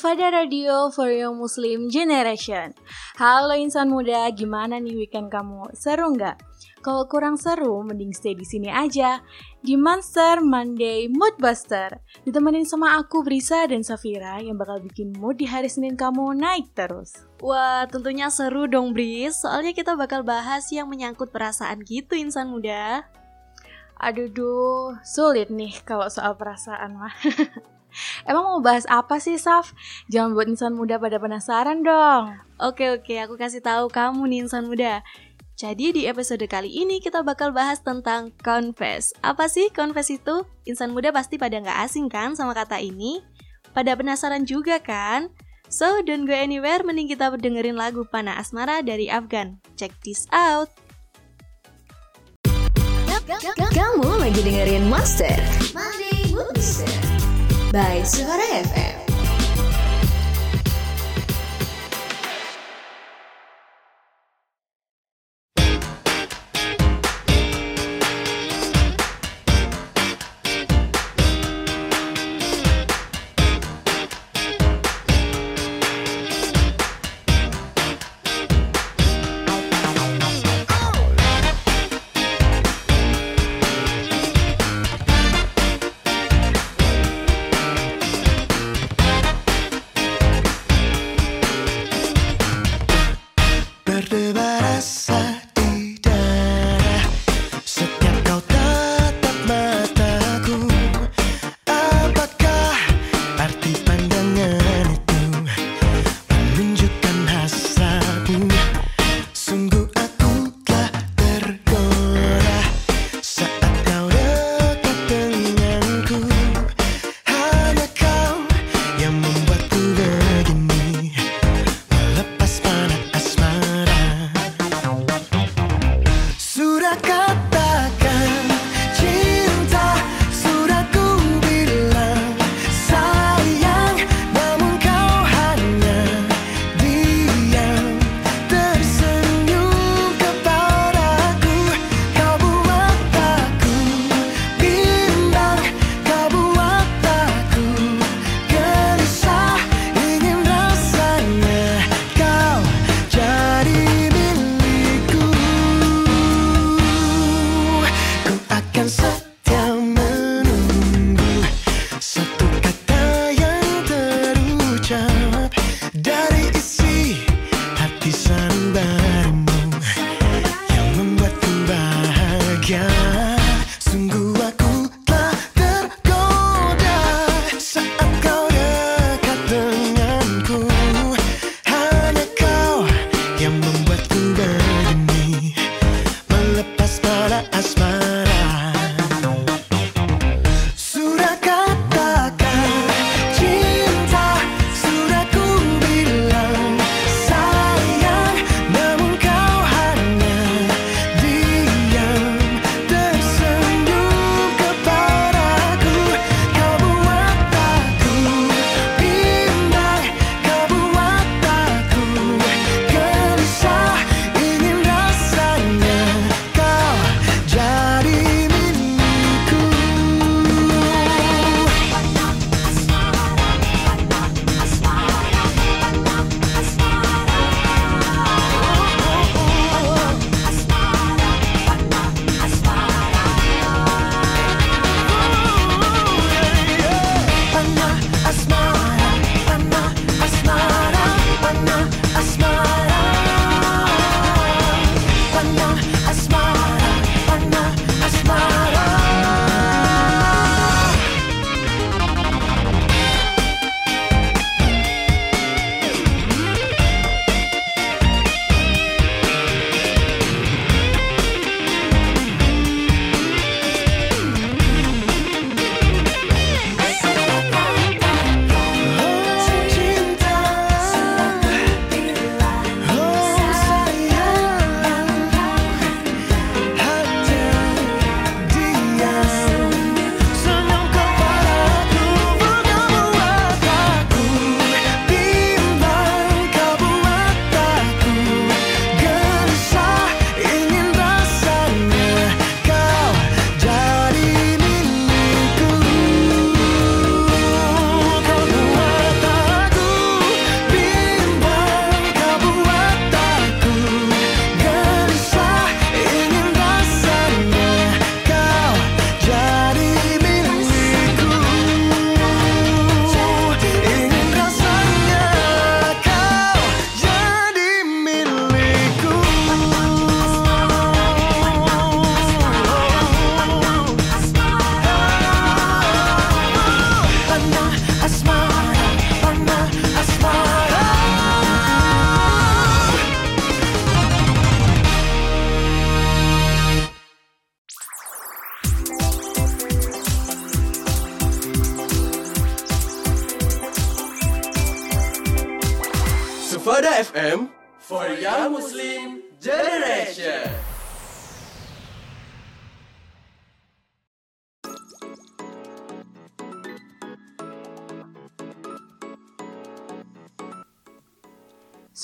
Sufada 0.00 0.32
Radio 0.32 0.88
for 0.88 1.12
Young 1.12 1.36
Muslim 1.36 1.92
Generation. 1.92 2.72
Halo 3.20 3.52
insan 3.52 3.92
muda, 3.92 4.32
gimana 4.32 4.80
nih 4.80 4.96
weekend 4.96 5.28
kamu? 5.28 5.76
Seru 5.76 6.16
nggak? 6.16 6.40
Kalau 6.80 7.04
kurang 7.04 7.36
seru, 7.36 7.84
mending 7.84 8.16
stay 8.16 8.32
di 8.32 8.48
sini 8.48 8.72
aja 8.72 9.20
di 9.60 9.76
Monster 9.76 10.40
Monday 10.40 11.04
Mood 11.04 11.36
Buster. 11.36 12.00
Ditemenin 12.24 12.64
sama 12.64 12.96
aku 12.96 13.20
Brisa 13.20 13.68
dan 13.68 13.84
Safira 13.84 14.40
yang 14.40 14.56
bakal 14.56 14.80
bikin 14.80 15.12
mood 15.20 15.36
di 15.36 15.44
hari 15.44 15.68
Senin 15.68 16.00
kamu 16.00 16.32
naik 16.32 16.72
terus. 16.72 17.20
Wah, 17.44 17.84
tentunya 17.84 18.32
seru 18.32 18.64
dong, 18.72 18.96
Bris. 18.96 19.44
Soalnya 19.44 19.76
kita 19.76 20.00
bakal 20.00 20.24
bahas 20.24 20.64
yang 20.72 20.88
menyangkut 20.88 21.28
perasaan 21.28 21.84
gitu, 21.84 22.16
insan 22.16 22.48
muda. 22.48 23.04
Aduh, 24.00 24.32
duh, 24.32 24.96
sulit 25.04 25.52
nih 25.52 25.76
kalau 25.84 26.08
soal 26.08 26.40
perasaan 26.40 26.96
mah. 26.96 27.12
Emang 28.24 28.44
mau 28.44 28.60
bahas 28.62 28.84
apa 28.90 29.18
sih, 29.18 29.36
Saf? 29.36 29.72
Jangan 30.08 30.36
buat 30.36 30.46
insan 30.48 30.74
muda 30.74 30.96
pada 30.96 31.16
penasaran 31.18 31.82
dong. 31.82 32.36
Oke, 32.60 32.90
oke, 32.92 33.14
aku 33.18 33.34
kasih 33.36 33.60
tahu 33.64 33.88
kamu 33.90 34.26
nih, 34.30 34.40
insan 34.46 34.68
muda. 34.68 35.04
Jadi 35.60 35.92
di 35.92 36.02
episode 36.08 36.40
kali 36.48 36.72
ini 36.72 37.04
kita 37.04 37.20
bakal 37.20 37.52
bahas 37.52 37.84
tentang 37.84 38.32
confess. 38.40 39.12
Apa 39.20 39.44
sih 39.44 39.68
confess 39.68 40.08
itu? 40.08 40.40
Insan 40.64 40.96
muda 40.96 41.12
pasti 41.12 41.36
pada 41.36 41.60
nggak 41.60 41.84
asing 41.84 42.08
kan 42.08 42.32
sama 42.32 42.56
kata 42.56 42.80
ini? 42.80 43.20
Pada 43.76 43.92
penasaran 43.92 44.48
juga 44.48 44.80
kan? 44.80 45.28
So, 45.70 46.02
don't 46.02 46.26
go 46.26 46.34
anywhere, 46.34 46.82
mending 46.82 47.12
kita 47.12 47.30
dengerin 47.38 47.78
lagu 47.78 48.02
Pana 48.08 48.40
Asmara 48.40 48.82
dari 48.82 49.06
Afgan. 49.06 49.62
Check 49.78 49.94
this 50.02 50.26
out! 50.34 50.72
Kamu 53.70 54.18
lagi 54.18 54.42
dengerin 54.42 54.90
Monster 54.90 55.38
Monday 55.70 56.26
Mood 56.34 56.50
Booster. 56.60 57.09
By 57.72 58.02
Suara 58.02 58.42
FM. 58.66 59.09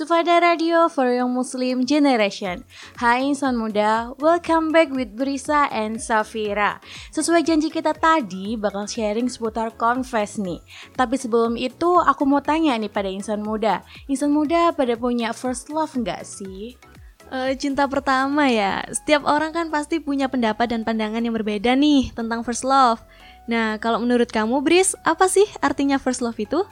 Sufada 0.07 0.39
Radio 0.39 0.87
for 0.87 1.11
Young 1.11 1.35
Muslim 1.35 1.83
Generation 1.83 2.63
Hai 2.95 3.27
insan 3.27 3.59
muda, 3.59 4.15
welcome 4.23 4.71
back 4.71 4.95
with 4.95 5.19
Brisa 5.19 5.67
and 5.75 5.99
Safira 5.99 6.79
Sesuai 7.11 7.43
janji 7.43 7.75
kita 7.75 7.91
tadi, 7.91 8.55
bakal 8.55 8.87
sharing 8.87 9.27
seputar 9.27 9.75
confess 9.75 10.39
nih 10.39 10.63
Tapi 10.95 11.19
sebelum 11.19 11.59
itu, 11.59 11.99
aku 11.99 12.23
mau 12.23 12.39
tanya 12.39 12.79
nih 12.79 12.87
pada 12.87 13.11
insan 13.11 13.43
muda 13.43 13.83
Insan 14.07 14.31
muda 14.31 14.71
pada 14.71 14.95
punya 14.95 15.35
first 15.35 15.75
love 15.75 15.91
nggak 15.99 16.23
sih? 16.23 16.79
Eh, 17.27 17.59
cinta 17.59 17.91
pertama 17.91 18.47
ya. 18.47 18.87
Setiap 18.87 19.27
orang 19.27 19.51
kan 19.51 19.75
pasti 19.75 19.99
punya 19.99 20.31
pendapat 20.31 20.71
dan 20.71 20.87
pandangan 20.87 21.19
yang 21.19 21.35
berbeda 21.35 21.75
nih 21.75 22.15
tentang 22.15 22.47
first 22.47 22.63
love. 22.63 23.03
Nah, 23.51 23.83
kalau 23.83 23.99
menurut 23.99 24.31
kamu, 24.31 24.63
Bris, 24.63 24.95
apa 25.03 25.27
sih 25.27 25.51
artinya 25.59 25.99
first 25.99 26.23
love 26.23 26.39
itu? 26.39 26.63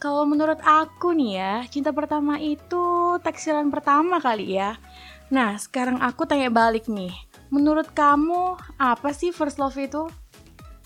Kalau 0.00 0.24
menurut 0.24 0.56
aku 0.64 1.12
nih 1.12 1.30
ya, 1.36 1.54
cinta 1.68 1.92
pertama 1.92 2.40
itu 2.40 3.20
taksiran 3.20 3.68
pertama 3.68 4.16
kali 4.16 4.56
ya 4.56 4.80
Nah, 5.28 5.60
sekarang 5.60 6.00
aku 6.00 6.24
tanya 6.24 6.48
balik 6.48 6.88
nih 6.88 7.12
Menurut 7.50 7.90
kamu, 7.92 8.56
apa 8.78 9.10
sih 9.10 9.34
first 9.34 9.58
love 9.58 9.74
itu? 9.74 10.06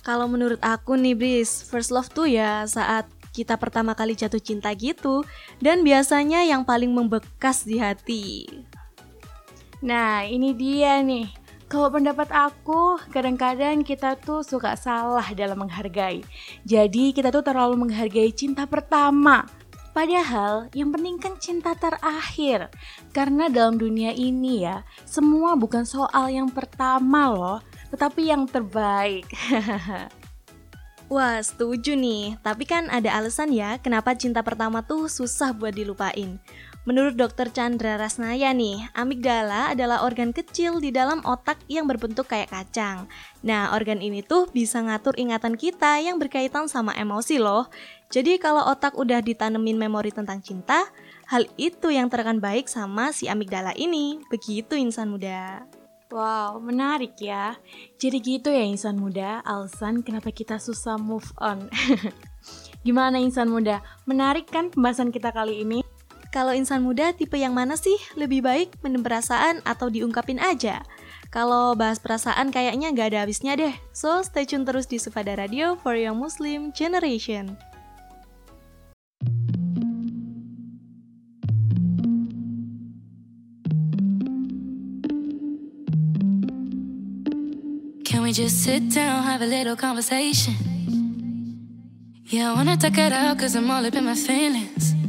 Kalau 0.00 0.25
menurut 0.26 0.58
aku 0.64 0.96
nih, 0.96 1.12
Bris, 1.12 1.61
first 1.64 1.93
love 1.93 2.08
tuh 2.08 2.25
ya 2.25 2.64
saat 2.64 3.05
kita 3.37 3.61
pertama 3.61 3.93
kali 3.93 4.16
jatuh 4.16 4.40
cinta 4.40 4.72
gitu, 4.72 5.28
dan 5.60 5.84
biasanya 5.84 6.40
yang 6.40 6.64
paling 6.64 6.88
membekas 6.88 7.69
di 7.69 7.76
hati. 7.76 8.49
Nah, 9.84 10.25
ini 10.25 10.56
dia 10.56 11.05
nih. 11.05 11.44
Kalau 11.64 11.88
pendapat 11.88 12.28
aku, 12.28 13.00
kadang-kadang 13.08 13.81
kita 13.82 14.20
tuh 14.20 14.44
suka 14.44 14.76
salah 14.76 15.25
dalam 15.32 15.64
menghargai. 15.64 16.20
Jadi, 16.62 17.16
kita 17.16 17.32
tuh 17.32 17.40
terlalu 17.40 17.88
menghargai 17.88 18.31
cinta 18.37 18.69
pertama. 18.69 19.49
Padahal, 19.94 20.69
yang 20.76 20.90
penting 20.90 21.16
kan 21.22 21.34
cinta 21.40 21.72
terakhir. 21.72 22.69
Karena 23.14 23.49
dalam 23.49 23.81
dunia 23.81 24.12
ini 24.12 24.66
ya, 24.66 24.84
semua 25.06 25.55
bukan 25.55 25.87
soal 25.87 26.34
yang 26.34 26.50
pertama 26.50 27.31
loh, 27.31 27.58
tetapi 27.94 28.28
yang 28.28 28.44
terbaik. 28.44 29.25
Wah, 31.14 31.38
setuju 31.38 31.94
nih. 31.94 32.40
Tapi 32.43 32.64
kan 32.67 32.90
ada 32.90 33.12
alasan 33.14 33.55
ya 33.55 33.78
kenapa 33.78 34.19
cinta 34.19 34.43
pertama 34.43 34.82
tuh 34.82 35.06
susah 35.06 35.55
buat 35.55 35.70
dilupain. 35.76 36.43
Menurut 36.84 37.16
dokter 37.16 37.48
Chandra 37.48 37.96
Rasnaya 37.96 38.52
nih, 38.52 38.92
amigdala 38.92 39.72
adalah 39.72 40.04
organ 40.04 40.36
kecil 40.36 40.84
di 40.84 40.92
dalam 40.92 41.25
otak 41.25 41.56
yang 41.64 41.88
berbentuk 41.88 42.28
kayak 42.28 42.52
kacang. 42.52 43.08
Nah, 43.40 43.72
organ 43.72 44.04
ini 44.04 44.20
tuh 44.20 44.52
bisa 44.52 44.84
ngatur 44.84 45.16
ingatan 45.16 45.56
kita 45.56 46.04
yang 46.04 46.20
berkaitan 46.20 46.69
sama 46.69 46.92
emosi 46.92 47.40
loh. 47.40 47.72
Jadi 48.12 48.36
kalau 48.36 48.69
otak 48.69 49.00
udah 49.00 49.25
ditanemin 49.25 49.81
memori 49.81 50.12
tentang 50.12 50.44
cinta, 50.44 50.84
hal 51.25 51.48
itu 51.56 51.88
yang 51.88 52.12
terekan 52.12 52.36
baik 52.36 52.69
sama 52.69 53.16
si 53.16 53.32
amigdala 53.32 53.72
ini. 53.81 54.20
Begitu 54.28 54.76
insan 54.76 55.08
muda. 55.08 55.64
Wow, 56.12 56.60
menarik 56.60 57.16
ya. 57.16 57.56
Jadi 57.96 58.20
gitu 58.20 58.52
ya 58.52 58.60
insan 58.60 59.00
muda, 59.00 59.40
alasan 59.40 60.04
kenapa 60.04 60.28
kita 60.28 60.60
susah 60.60 61.00
move 61.00 61.32
on. 61.40 61.64
Gimana 62.84 63.16
insan 63.25 63.48
muda? 63.48 63.81
Menarik 64.04 64.52
kan 64.52 64.69
pembahasan 64.69 65.08
kita 65.08 65.32
kali 65.32 65.64
ini? 65.64 65.81
Kalau 66.34 66.50
insan 66.50 66.82
muda 66.82 67.14
tipe 67.14 67.38
yang 67.38 67.54
mana 67.54 67.78
sih? 67.78 67.94
Lebih 68.19 68.42
baik 68.42 68.82
mendem 68.82 69.06
perasaan 69.06 69.62
atau 69.62 69.86
diungkapin 69.86 70.42
aja? 70.42 70.82
Kalau 71.31 71.78
bahas 71.78 72.02
perasaan 72.02 72.50
kayaknya 72.50 72.90
nggak 72.90 73.14
ada 73.14 73.22
habisnya 73.22 73.54
deh. 73.54 73.70
So, 73.94 74.19
stay 74.26 74.43
tune 74.43 74.67
terus 74.67 74.91
di 74.91 74.98
Sufada 74.98 75.38
Radio 75.38 75.79
for 75.79 75.94
Young 75.94 76.19
Muslim 76.19 76.74
Generation. 76.74 77.55
Can 88.03 88.26
we 88.26 88.34
just 88.34 88.58
sit 88.67 88.91
down, 88.91 89.22
have 89.22 89.38
a 89.38 89.46
little 89.46 89.79
conversation? 89.79 90.58
Yeah, 92.26 92.50
I 92.50 92.58
wanna 92.58 92.74
talk 92.74 92.98
it 92.98 93.14
out, 93.14 93.38
cause 93.38 93.55
I'm 93.55 93.70
all 93.70 93.86
up 93.86 93.94
in 93.94 94.03
my 94.03 94.19
feelings. 94.19 95.04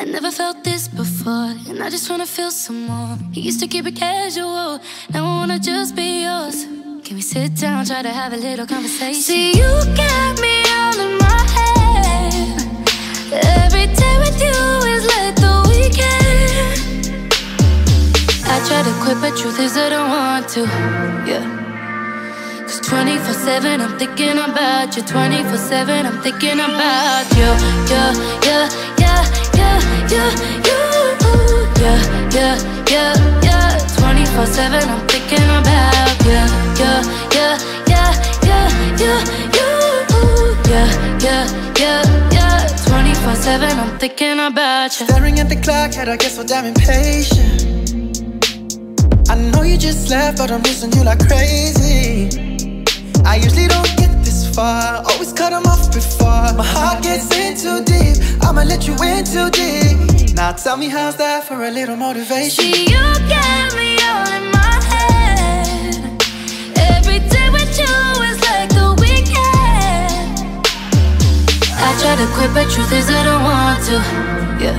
I 0.00 0.04
never 0.04 0.30
felt 0.30 0.64
this 0.64 0.88
before, 0.88 1.52
and 1.68 1.82
I 1.82 1.90
just 1.90 2.08
wanna 2.08 2.24
feel 2.24 2.50
some 2.50 2.86
more. 2.86 3.18
You 3.34 3.42
used 3.42 3.60
to 3.60 3.66
keep 3.66 3.86
it 3.86 3.96
casual, 3.96 4.80
now 5.12 5.20
I 5.20 5.20
wanna 5.20 5.58
just 5.58 5.94
be 5.94 6.22
yours. 6.22 6.64
Can 7.04 7.16
we 7.16 7.20
sit 7.20 7.54
down, 7.56 7.84
try 7.84 8.00
to 8.00 8.08
have 8.08 8.32
a 8.32 8.38
little 8.38 8.66
conversation? 8.66 9.20
See, 9.20 9.48
you 9.60 9.70
got 9.94 10.40
me 10.40 10.54
all 10.78 10.98
in 11.04 11.18
my 11.18 11.40
head. 11.54 12.32
Every 13.60 13.88
day 14.00 14.14
with 14.24 14.40
you 14.40 14.60
is 14.94 15.04
like 15.12 15.36
the 15.44 15.54
weekend. 15.68 17.12
I 18.52 18.56
try 18.66 18.80
to 18.88 18.94
quit, 19.02 19.18
but 19.20 19.36
truth 19.36 19.60
is 19.60 19.76
I 19.76 19.90
don't 19.90 20.08
want 20.08 20.48
to. 20.54 20.60
Yeah. 21.28 21.44
Cause 22.62 22.80
24 22.80 23.34
7, 23.34 23.82
I'm 23.82 23.98
thinking 23.98 24.38
about 24.38 24.96
you. 24.96 25.02
24 25.02 25.58
7, 25.58 26.06
I'm 26.06 26.22
thinking 26.22 26.58
about 26.58 27.26
you. 27.36 27.50
Yeah, 27.92 28.14
yeah, 28.46 28.90
yeah, 29.60 29.78
yeah, 30.14 30.30
yeah. 30.66 30.80
Yeah, 31.80 32.00
yeah, 32.36 32.54
yeah, 32.92 33.14
yeah. 33.42 33.78
24 33.96 34.46
7, 34.46 34.88
I'm 34.88 35.08
thinking 35.08 35.48
about 35.58 36.24
you. 36.24 36.44
Yeah, 36.80 37.00
yeah, 37.36 37.54
yeah, 37.88 38.10
yeah, 38.48 38.70
yeah. 39.00 39.40
Yeah, 40.70 40.88
yeah, 41.20 41.44
yeah, 41.78 42.02
yeah. 42.32 42.66
24 42.86 43.34
7, 43.34 43.78
I'm 43.78 43.98
thinking 43.98 44.38
about 44.38 45.00
you. 45.00 45.06
Staring 45.06 45.38
at 45.40 45.48
the 45.48 45.56
clock, 45.56 45.94
head 45.94 46.08
I 46.08 46.16
get 46.16 46.32
so 46.32 46.44
damn 46.44 46.64
impatient. 46.66 47.66
I 49.28 49.34
know 49.36 49.62
you 49.62 49.76
just 49.78 50.10
left, 50.10 50.38
but 50.38 50.50
I'm 50.50 50.62
missing 50.62 50.92
you 50.92 51.04
like 51.04 51.20
crazy. 51.26 52.28
I 53.24 53.36
usually 53.36 53.68
don't 53.68 53.99
far, 54.54 55.02
always 55.10 55.32
cut 55.32 55.52
'em 55.52 55.66
off 55.66 55.90
before. 55.92 56.52
My 56.60 56.64
heart 56.74 57.02
gets 57.02 57.28
in 57.42 57.52
too 57.62 57.78
deep, 57.84 58.16
I'ma 58.42 58.62
let 58.62 58.86
you 58.86 58.94
in 59.10 59.24
too 59.24 59.48
deep. 59.50 60.34
Now 60.36 60.52
tell 60.52 60.76
me 60.76 60.88
how's 60.88 61.16
that 61.16 61.44
for 61.48 61.58
a 61.68 61.70
little 61.70 61.96
motivation? 61.96 62.64
See, 62.64 62.82
you 62.94 63.04
got 63.36 63.66
me 63.78 63.90
all 64.10 64.28
in 64.38 64.44
my 64.58 64.74
head. 64.92 65.94
Every 66.96 67.20
day 67.34 67.48
with 67.56 67.72
you 67.82 67.96
is 68.28 68.38
like 68.48 68.70
the 68.80 68.88
weekend. 69.02 70.46
I 71.86 71.90
try 72.00 72.14
to 72.22 72.26
quit, 72.34 72.50
but 72.56 72.66
truth 72.74 72.92
is 73.00 73.08
I 73.10 73.22
don't 73.28 73.44
want 73.50 73.78
to. 73.88 73.96
Yeah. 74.64 74.78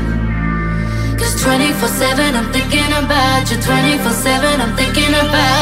Cause 1.19 1.35
24 1.43 1.87
7, 1.87 2.35
I'm 2.39 2.49
thinking 2.51 2.91
about 3.03 3.43
you. 3.51 3.57
24 3.61 4.11
7, 4.11 4.61
I'm 4.63 4.73
thinking 4.75 5.13
about 5.23 5.60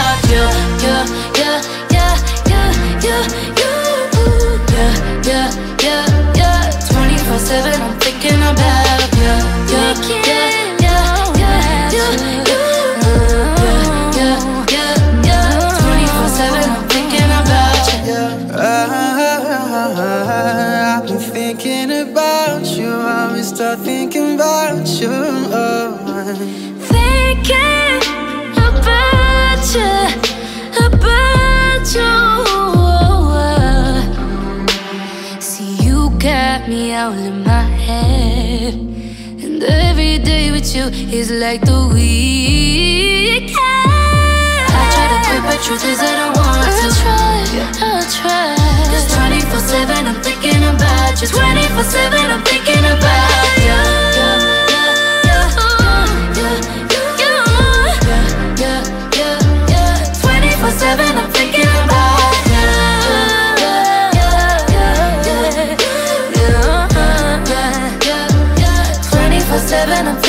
with 40.69 40.75
you 40.75 41.17
is 41.17 41.31
like 41.31 41.61
the 41.61 41.87
weekend. 41.93 43.57
I 43.57 44.83
try 44.93 45.07
to 45.09 45.17
quit, 45.25 45.41
but 45.43 45.59
truth 45.63 45.85
is 45.85 45.99
I 45.99 46.13
don't 46.15 46.35
want 46.37 46.63
to. 46.65 46.69
I 46.69 46.89
try, 47.01 47.43
I 47.81 48.01
try. 48.17 48.55
Cause 48.91 49.07
24 49.15 49.59
7, 49.59 50.07
I'm 50.07 50.21
thinking 50.21 50.63
about 50.63 51.21
you. 51.21 51.27
24 51.27 51.83
7, 51.83 52.31
I'm 52.31 52.43
thinking 52.43 52.85
about 52.85 53.28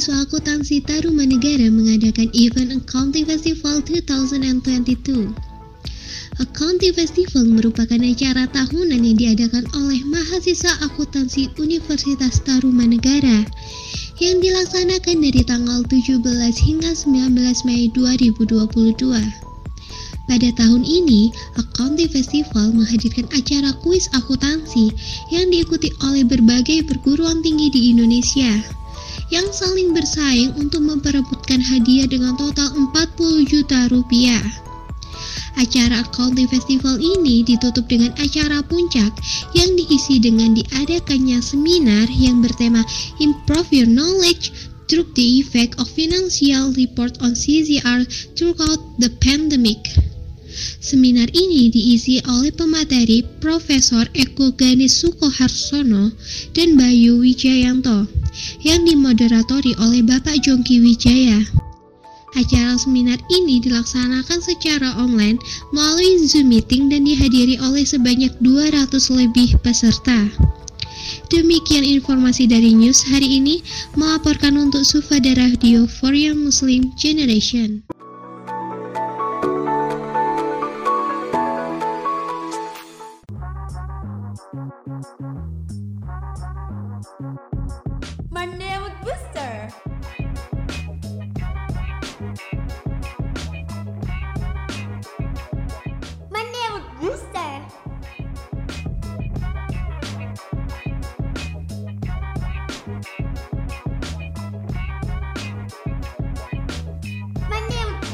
Mahasiswa 0.00 0.24
Akuntansi 0.24 0.80
Tarumanegara 0.80 1.68
mengadakan 1.68 2.32
event 2.32 2.72
Accounting 2.72 3.28
Festival 3.28 3.84
2022. 3.84 5.28
Accounting 6.40 6.96
Festival 6.96 7.44
merupakan 7.44 8.00
acara 8.00 8.48
tahunan 8.48 8.96
yang 8.96 9.20
diadakan 9.20 9.68
oleh 9.76 10.00
mahasiswa 10.08 10.72
akuntansi 10.88 11.52
Universitas 11.60 12.40
Tarumanegara 12.48 13.44
yang 14.24 14.40
dilaksanakan 14.40 15.20
dari 15.20 15.44
tanggal 15.44 15.84
17 15.84 16.16
hingga 16.64 16.96
19 16.96 17.68
Mei 17.68 17.92
2022. 17.92 19.04
Pada 20.24 20.48
tahun 20.56 20.80
ini, 20.80 21.28
Accounting 21.60 22.08
Festival 22.08 22.72
menghadirkan 22.72 23.28
acara 23.36 23.76
kuis 23.84 24.08
akuntansi 24.16 24.96
yang 25.28 25.52
diikuti 25.52 25.92
oleh 26.08 26.24
berbagai 26.24 26.88
perguruan 26.88 27.44
tinggi 27.44 27.68
di 27.68 27.92
Indonesia 27.92 28.79
yang 29.30 29.46
saling 29.54 29.94
bersaing 29.94 30.52
untuk 30.58 30.82
memperebutkan 30.82 31.62
hadiah 31.62 32.06
dengan 32.10 32.34
total 32.34 32.70
40 32.74 33.46
juta 33.46 33.86
rupiah. 33.90 34.42
Acara 35.58 36.06
Accounting 36.06 36.46
Festival 36.46 36.98
ini 36.98 37.42
ditutup 37.42 37.86
dengan 37.90 38.14
acara 38.18 38.62
puncak 38.66 39.10
yang 39.54 39.70
diisi 39.74 40.22
dengan 40.22 40.54
diadakannya 40.54 41.42
seminar 41.42 42.06
yang 42.10 42.42
bertema 42.42 42.82
Improve 43.18 43.70
Your 43.70 43.90
Knowledge 43.90 44.50
Through 44.90 45.10
the 45.14 45.26
Effect 45.42 45.78
of 45.78 45.86
Financial 45.86 46.74
Report 46.74 47.14
on 47.22 47.38
CZR 47.38 48.06
Throughout 48.34 48.82
the 48.98 49.10
Pandemic. 49.22 50.09
Seminar 50.80 51.30
ini 51.32 51.70
diisi 51.70 52.18
oleh 52.26 52.50
pemateri 52.50 53.22
Profesor 53.38 54.06
Eko 54.16 54.52
Ganes 54.54 54.98
Sukoharsono 54.98 56.12
dan 56.56 56.74
Bayu 56.74 57.22
Wijayanto 57.22 58.06
yang 58.62 58.86
dimoderatori 58.86 59.74
oleh 59.78 60.02
Bapak 60.02 60.42
Jongki 60.42 60.82
Wijaya. 60.82 61.42
Acara 62.38 62.78
seminar 62.78 63.18
ini 63.26 63.58
dilaksanakan 63.58 64.38
secara 64.38 64.94
online 65.02 65.42
melalui 65.74 66.22
Zoom 66.22 66.54
meeting 66.54 66.86
dan 66.86 67.02
dihadiri 67.02 67.58
oleh 67.58 67.82
sebanyak 67.82 68.30
200 68.38 68.86
lebih 69.10 69.58
peserta. 69.66 70.30
Demikian 71.30 71.82
informasi 71.82 72.46
dari 72.46 72.70
news 72.70 73.02
hari 73.06 73.42
ini, 73.42 73.62
melaporkan 73.98 74.54
untuk 74.58 74.86
Sufada 74.86 75.34
Radio 75.34 75.86
for 75.86 76.14
Young 76.14 76.46
Muslim 76.46 76.94
Generation. 76.94 77.82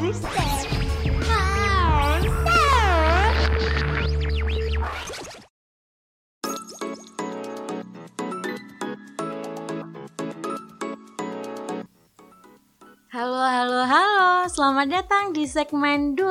Halo, 0.06 0.14
halo, 13.42 13.82
halo. 13.82 14.46
Selamat 14.46 14.86
datang 14.94 15.34
di 15.34 15.42
segmen 15.50 16.14
2. 16.14 16.22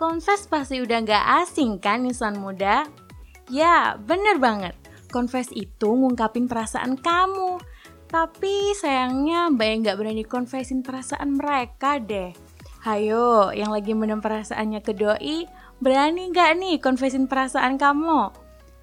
Confess 0.00 0.48
pasti 0.48 0.80
udah 0.80 1.04
nggak 1.04 1.44
asing 1.44 1.76
kan 1.76 2.08
insan 2.08 2.40
muda? 2.40 2.88
Ya, 3.52 4.00
bener 4.00 4.40
banget. 4.40 4.72
Confess 5.12 5.52
itu 5.52 5.92
ngungkapin 5.92 6.48
perasaan 6.48 6.96
kamu. 6.96 7.60
Tapi 8.08 8.72
sayangnya 8.80 9.52
Mbak 9.52 9.68
yang 9.68 9.78
nggak 9.84 9.98
berani 10.00 10.24
confessin 10.24 10.80
perasaan 10.80 11.36
mereka 11.36 12.00
deh. 12.00 12.41
Hayo, 12.82 13.54
yang 13.54 13.70
lagi 13.70 13.94
mendem 13.94 14.18
perasaannya 14.18 14.82
ke 14.82 14.90
doi, 14.90 15.46
berani 15.78 16.34
nggak 16.34 16.50
nih 16.58 16.76
confessin 16.82 17.30
perasaan 17.30 17.78
kamu? 17.78 18.34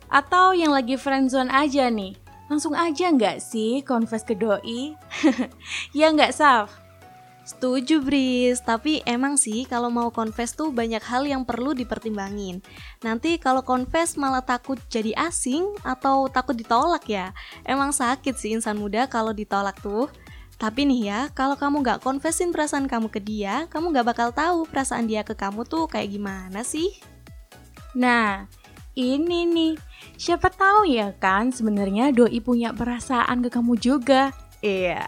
Atau 0.08 0.56
yang 0.56 0.72
lagi 0.72 0.96
friendzone 0.96 1.51
aja 1.51 1.91
nih, 1.91 2.15
langsung 2.48 2.79
aja 2.79 3.12
nggak 3.12 3.44
sih 3.44 3.84
confess 3.84 4.24
ke 4.24 4.39
doi? 4.39 4.96
ya 6.00 6.15
nggak, 6.15 6.32
Saf? 6.32 6.72
Setuju 7.44 8.00
Bris, 8.00 8.63
tapi 8.63 9.03
emang 9.03 9.36
sih 9.36 9.68
kalau 9.68 9.91
mau 9.91 10.13
confess 10.15 10.56
tuh 10.56 10.72
banyak 10.72 11.03
hal 11.03 11.27
yang 11.27 11.44
perlu 11.44 11.75
dipertimbangin. 11.75 12.63
Nanti 13.03 13.36
kalau 13.36 13.68
confess 13.68 14.15
malah 14.15 14.48
takut 14.48 14.79
jadi 14.88 15.12
asing 15.27 15.75
atau 15.84 16.32
takut 16.32 16.56
ditolak 16.56 17.03
ya. 17.10 17.36
Emang 17.68 17.91
sakit 17.91 18.38
sih 18.38 18.56
insan 18.56 18.79
muda 18.79 19.12
kalau 19.12 19.36
ditolak 19.36 19.75
tuh. 19.84 20.08
Tapi 20.60 20.84
nih 20.84 21.01
ya, 21.08 21.20
kalau 21.32 21.56
kamu 21.56 21.88
gak 21.88 22.04
confessin 22.04 22.51
perasaan 22.51 22.92
kamu 22.92 23.08
ke 23.08 23.24
dia, 23.24 23.72
kamu 23.72 23.96
gak 23.96 24.08
bakal 24.12 24.30
tahu 24.36 24.68
perasaan 24.68 25.08
dia 25.08 25.24
ke 25.24 25.32
kamu 25.32 25.63
tuh 25.63 25.88
kayak 25.88 26.12
gimana 26.12 26.68
sih. 26.68 27.00
Nah, 27.96 28.44
ini 28.92 29.48
nih, 29.48 29.74
siapa 30.20 30.51
tahu 30.51 30.84
ya 30.84 31.16
kan 31.16 31.56
sebenarnya 31.56 32.12
doi 32.12 32.44
punya 32.44 32.75
perasaan 32.75 33.39
ke 33.39 33.50
kamu 33.56 33.80
juga. 33.80 34.36
Iya. 34.60 35.08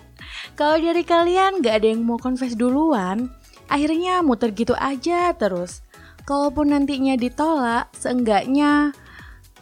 Kalau 0.56 0.80
dari 0.80 1.04
kalian 1.04 1.60
gak 1.60 1.84
ada 1.84 1.88
yang 1.92 2.08
mau 2.08 2.16
confess 2.16 2.56
duluan, 2.56 3.28
akhirnya 3.68 4.24
muter 4.24 4.56
gitu 4.56 4.72
aja 4.80 5.36
terus. 5.36 5.84
Kalaupun 6.24 6.72
nantinya 6.72 7.20
ditolak, 7.20 7.92
seenggaknya 7.92 8.96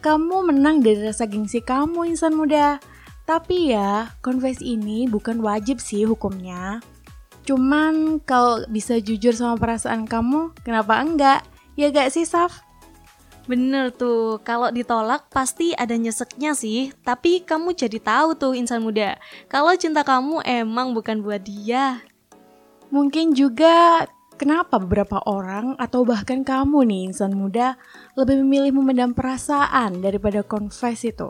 kamu 0.05 0.53
menang 0.53 0.85
dari 0.85 1.01
rasa 1.01 1.25
gengsi 1.25 1.65
kamu 1.65 2.13
insan 2.13 2.37
muda. 2.37 2.77
Tapi 3.29 3.77
ya, 3.77 4.09
confess 4.25 4.57
ini 4.57 5.05
bukan 5.05 5.37
wajib 5.45 5.77
sih 5.77 6.01
hukumnya. 6.01 6.81
Cuman 7.45 8.17
kalau 8.25 8.65
bisa 8.73 8.97
jujur 8.97 9.37
sama 9.37 9.53
perasaan 9.53 10.09
kamu, 10.09 10.57
kenapa 10.65 10.97
enggak? 10.97 11.45
Ya 11.77 11.93
gak 11.93 12.09
sih, 12.09 12.25
Saf? 12.25 12.65
Bener 13.45 13.93
tuh, 13.93 14.41
kalau 14.41 14.73
ditolak 14.73 15.29
pasti 15.29 15.77
ada 15.77 15.93
nyeseknya 15.93 16.57
sih. 16.57 16.89
Tapi 17.05 17.45
kamu 17.45 17.77
jadi 17.77 18.01
tahu 18.01 18.33
tuh 18.33 18.57
insan 18.57 18.81
muda, 18.81 19.21
kalau 19.45 19.77
cinta 19.77 20.01
kamu 20.01 20.41
emang 20.41 20.97
bukan 20.97 21.21
buat 21.21 21.45
dia. 21.45 22.01
Mungkin 22.89 23.37
juga 23.37 24.09
kenapa 24.41 24.81
beberapa 24.81 25.21
orang 25.29 25.77
atau 25.77 26.01
bahkan 26.01 26.41
kamu 26.41 26.81
nih 26.81 27.01
insan 27.13 27.37
muda 27.37 27.77
lebih 28.17 28.41
memilih 28.41 28.81
memendam 28.81 29.13
perasaan 29.13 30.01
daripada 30.01 30.41
confess 30.41 31.05
itu. 31.05 31.29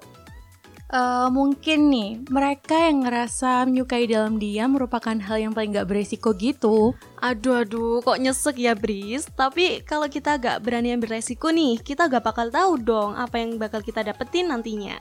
Eh, 0.89 1.29
mungkin 1.29 1.93
nih 1.93 2.25
mereka 2.33 2.73
yang 2.89 3.05
ngerasa 3.05 3.69
menyukai 3.69 4.09
dalam 4.09 4.41
diam 4.41 4.73
merupakan 4.73 5.13
hal 5.13 5.37
yang 5.37 5.53
paling 5.53 5.69
gak 5.69 5.85
beresiko 5.85 6.33
gitu. 6.33 6.97
Aduh 7.21 7.61
aduh, 7.61 8.01
kok 8.01 8.17
nyesek 8.17 8.57
ya 8.57 8.73
Bris? 8.73 9.29
Tapi 9.29 9.85
kalau 9.85 10.09
kita 10.09 10.41
gak 10.41 10.65
berani 10.65 10.97
ambil 10.97 11.21
resiko 11.21 11.53
nih, 11.53 11.77
kita 11.85 12.09
gak 12.09 12.25
bakal 12.25 12.49
tahu 12.49 12.81
dong 12.81 13.13
apa 13.13 13.37
yang 13.37 13.61
bakal 13.61 13.85
kita 13.85 14.01
dapetin 14.01 14.49
nantinya. 14.49 14.97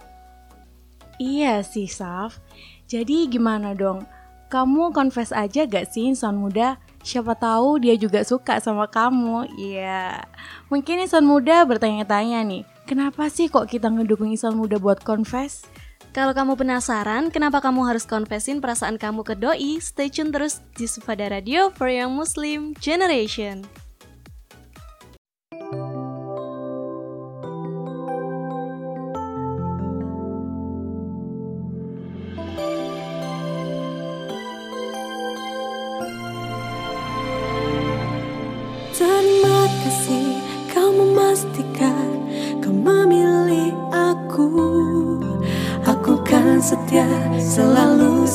Iya 1.16 1.64
sih 1.64 1.88
Saf. 1.88 2.36
Jadi 2.84 3.24
gimana 3.32 3.72
dong? 3.72 4.04
Kamu 4.52 4.92
confess 4.92 5.32
aja 5.32 5.64
gak 5.64 5.88
sih 5.88 6.12
insan 6.12 6.36
muda? 6.36 6.76
Siapa 7.00 7.32
tahu 7.32 7.80
dia 7.80 7.96
juga 7.96 8.28
suka 8.28 8.60
sama 8.60 8.92
kamu. 8.92 9.56
Iya. 9.56 10.20
Mungkin 10.68 11.00
insan 11.00 11.24
muda 11.24 11.64
bertanya-tanya 11.64 12.44
nih, 12.44 12.68
kenapa 12.88 13.28
sih 13.28 13.52
kok 13.52 13.68
kita 13.68 13.92
ngedukung 13.92 14.32
insan 14.32 14.56
muda 14.56 14.80
buat 14.80 15.04
confess? 15.04 15.68
Kalau 16.16 16.32
kamu 16.32 16.56
penasaran 16.56 17.28
kenapa 17.28 17.60
kamu 17.60 17.84
harus 17.84 18.08
confessin 18.08 18.64
perasaan 18.64 18.96
kamu 18.96 19.28
ke 19.28 19.36
doi, 19.36 19.76
stay 19.84 20.08
tune 20.08 20.32
terus 20.32 20.64
di 20.72 20.88
Sufada 20.88 21.28
Radio 21.28 21.68
for 21.76 21.92
Young 21.92 22.16
Muslim 22.16 22.72
Generation. 22.80 23.87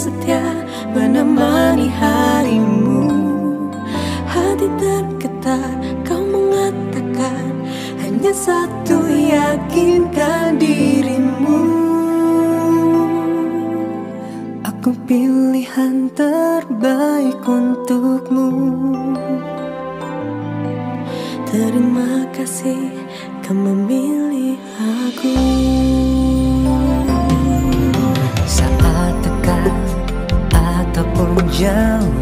setia 0.04 0.44
menemani 0.92 1.88
harimu. 1.88 3.08
Hati 4.28 4.68
tergetar 4.76 5.80
kau 6.04 6.20
mengatakan 6.20 7.64
Hanya 8.04 8.36
satu 8.36 9.00
yakinkan 9.08 10.60
dirimu. 10.60 11.64
Aku 14.68 14.92
pilihan 15.08 16.12
terbaik 16.12 17.40
untukmu. 17.48 18.52
Terima 21.48 22.28
kasih 22.36 22.92
kau 23.40 23.56
memilih 23.56 24.60
aku. 24.84 26.33
Ataupun 31.14 31.46
jauh. 31.54 32.18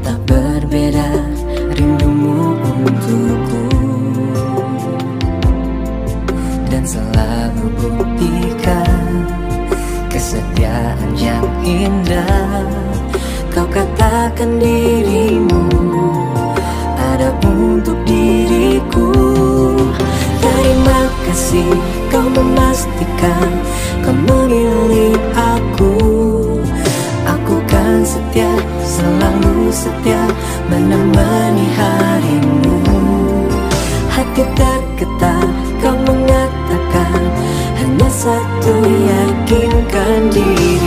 Tak 0.00 0.18
berbeda 0.24 1.08
rindumu 1.76 2.56
untukku. 2.64 3.64
Dan 6.66 6.82
selalu 6.82 7.64
buktikan 7.76 9.04
Kesetiaan 10.08 11.12
yang 11.20 11.44
indah. 11.60 12.64
Kau 13.52 13.64
katakan 13.72 14.60
dirimu 14.60 15.64
Ada 16.96 17.32
untuk 17.44 17.96
diriku. 18.04 19.12
Terima 20.44 21.08
kasih 21.24 21.72
kau 22.12 22.28
memastikan 22.28 23.50
Kau 24.04 24.12
memilih 24.12 25.16
Aku 25.32 25.55
setia 29.86 30.22
Menemani 30.66 31.66
harimu. 31.78 32.82
Hati 34.10 34.42
tergetar 34.58 35.46
kau 35.78 35.94
mengatakan 36.02 37.22
Hanya 37.78 38.08
satu 38.10 38.74
yakinkan 38.82 40.34
dirimu 40.34 40.85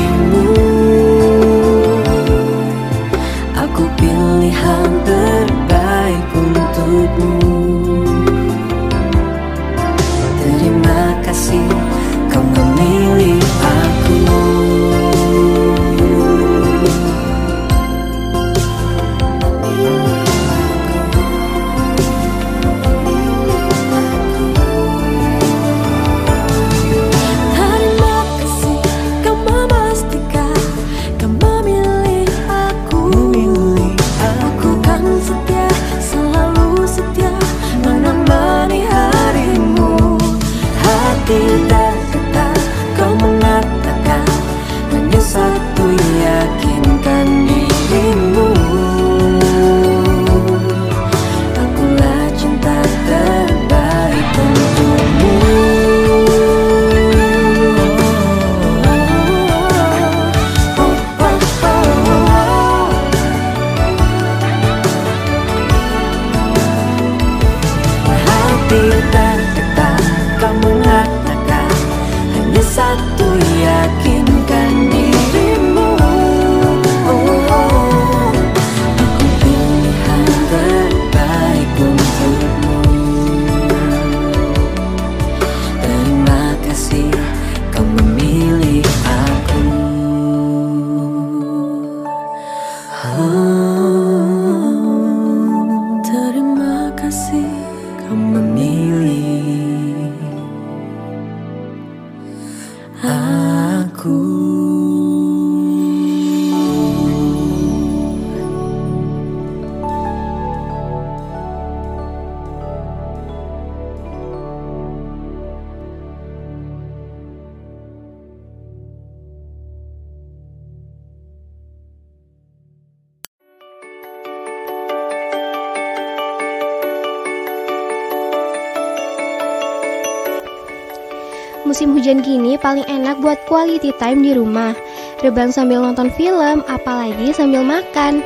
paling 132.60 132.86
enak 132.88 133.19
buat 133.19 133.39
quality 133.48 133.91
time 134.00 134.24
di 134.24 134.32
rumah. 134.36 134.76
Rebahan 135.19 135.52
sambil 135.52 135.84
nonton 135.84 136.08
film, 136.13 136.63
apalagi 136.67 137.36
sambil 137.36 137.63
makan. 137.63 138.24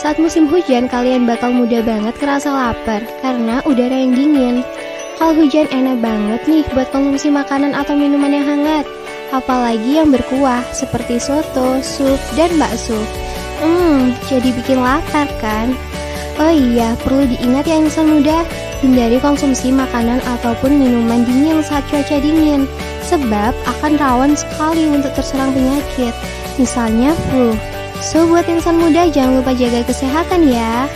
Saat 0.00 0.18
musim 0.18 0.50
hujan 0.50 0.90
kalian 0.90 1.28
bakal 1.28 1.54
mudah 1.54 1.84
banget 1.84 2.16
kerasa 2.18 2.50
lapar 2.50 3.06
karena 3.22 3.62
udara 3.62 3.94
yang 3.94 4.16
dingin. 4.16 4.56
Kalau 5.20 5.38
hujan 5.38 5.70
enak 5.70 6.02
banget 6.02 6.40
nih 6.50 6.64
buat 6.74 6.90
konsumsi 6.90 7.30
makanan 7.30 7.76
atau 7.76 7.94
minuman 7.94 8.34
yang 8.34 8.46
hangat. 8.48 8.86
Apalagi 9.30 10.02
yang 10.02 10.10
berkuah 10.10 10.60
seperti 10.74 11.22
soto, 11.22 11.78
sup, 11.78 12.18
dan 12.34 12.50
bakso. 12.58 12.98
Hmm, 13.62 14.10
jadi 14.26 14.50
bikin 14.50 14.82
lapar 14.82 15.30
kan? 15.38 15.70
Oh 16.42 16.50
iya, 16.50 16.98
perlu 17.04 17.28
diingat 17.28 17.68
ya 17.68 17.78
insan 17.78 18.08
muda, 18.08 18.42
hindari 18.82 19.22
konsumsi 19.22 19.70
makanan 19.70 20.18
ataupun 20.26 20.74
minuman 20.74 21.22
dingin 21.22 21.62
saat 21.62 21.86
cuaca 21.86 22.18
dingin, 22.18 22.66
sebab 23.06 23.52
akan 23.66 23.92
rawan 23.98 24.32
sekali 24.34 24.86
untuk 24.88 25.12
terserang 25.18 25.50
penyakit, 25.52 26.14
misalnya 26.56 27.12
flu. 27.28 27.54
So, 28.02 28.26
buat 28.26 28.50
insan 28.50 28.82
muda 28.82 29.06
jangan 29.10 29.42
lupa 29.42 29.54
jaga 29.54 29.86
kesehatan 29.86 30.50
ya. 30.50 30.90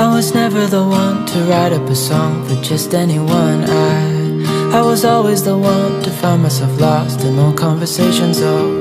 I 0.00 0.08
was 0.08 0.34
never 0.34 0.66
the 0.66 0.82
one 0.82 1.26
to 1.26 1.38
write 1.44 1.72
up 1.76 1.86
a 1.88 1.94
song 1.94 2.42
for 2.48 2.56
just 2.64 2.94
anyone. 2.94 3.62
I 3.68 4.20
I 4.72 4.82
was 4.82 5.04
always 5.04 5.42
the 5.42 5.58
one 5.58 6.00
to 6.02 6.10
find 6.10 6.42
myself 6.42 6.80
lost 6.80 7.24
in 7.24 7.38
all 7.38 7.52
conversations. 7.52 8.40
Oh, 8.40 8.79